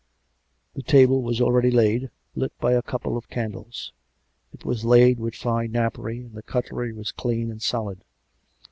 A 0.75 0.81
table 0.81 1.21
was 1.21 1.39
already 1.39 1.69
laid, 1.69 2.09
lit 2.33 2.57
by 2.57 2.73
a 2.73 2.81
couple 2.81 3.17
of 3.17 3.29
candles: 3.29 3.93
it 4.51 4.65
was 4.65 4.83
laid 4.83 5.19
with 5.19 5.35
fine 5.35 5.73
napery, 5.73 6.21
and 6.21 6.33
the 6.33 6.41
cutlery 6.41 6.91
was 6.91 7.11
clean 7.11 7.51
and 7.51 7.61
solid. 7.61 8.03